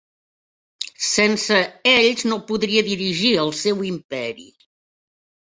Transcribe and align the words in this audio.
Sense 1.07 1.59
ells 1.91 2.23
no 2.31 2.39
podria 2.49 2.85
dirigir 2.89 3.31
el 3.45 3.53
seu 3.61 3.87
imperi. 3.93 4.49